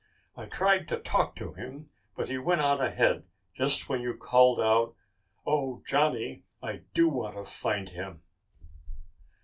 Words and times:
I 0.35 0.45
tried 0.45 0.87
to 0.87 0.97
talk 0.97 1.35
to 1.35 1.53
him 1.53 1.85
but 2.15 2.27
he 2.27 2.39
went 2.39 2.61
on 2.61 2.81
ahead 2.81 3.23
just 3.53 3.87
when 3.87 4.01
you 4.01 4.15
called. 4.17 4.95
Oh, 5.45 5.83
Johnny, 5.85 6.41
I 6.59 6.81
do 6.95 7.07
want 7.07 7.35
to 7.35 7.43
find 7.43 7.89
him." 7.89 8.23